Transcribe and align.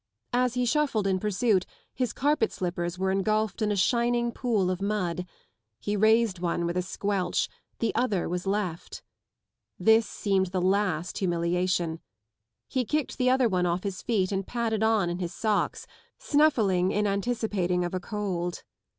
As 0.33 0.55
he 0.55 0.65
shuffled 0.65 1.05
in 1.05 1.19
pursuit 1.19 1.67
his 1.93 2.11
carpet 2.11 2.51
slippers 2.51 2.97
were 2.97 3.11
engulfed 3.11 3.61
in 3.61 3.71
a 3.71 3.75
shining 3.75 4.31
pool 4.31 4.71
of 4.71 4.81
mud: 4.81 5.27
he 5.79 5.95
raised 5.95 6.39
one 6.39 6.65
with 6.65 6.75
a 6.75 6.81
squelch, 6.81 7.47
the 7.77 7.93
other 7.93 8.27
was 8.27 8.47
left. 8.47 9.03
This 9.77 10.07
seemed 10.07 10.47
the 10.47 10.59
last 10.59 11.19
humiliation. 11.19 11.99
lie 12.73 12.83
kicked 12.83 13.19
the 13.19 13.29
other 13.29 13.47
one 13.47 13.67
off 13.67 13.83
his 13.83 14.01
feet 14.01 14.31
and 14.31 14.47
padded 14.47 14.81
on 14.81 15.07
in 15.07 15.19
his 15.19 15.35
socks, 15.35 15.85
snuffling 16.17 16.91
in 16.91 17.05
anticipating 17.05 17.85
of 17.85 17.93
a 17.93 17.99
cold. 17.99 18.63